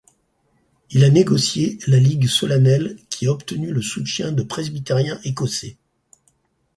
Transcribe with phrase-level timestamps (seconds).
[0.89, 5.77] Il a négocié la Ligue solennelle qui a obtenu le soutien de presbytériens écossais.